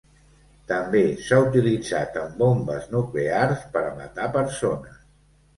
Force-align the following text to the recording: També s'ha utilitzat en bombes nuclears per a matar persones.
També 0.71 1.01
s'ha 1.27 1.41
utilitzat 1.49 2.17
en 2.21 2.33
bombes 2.39 2.89
nuclears 2.97 3.63
per 3.77 3.85
a 3.91 3.93
matar 4.03 4.29
persones. 4.39 4.99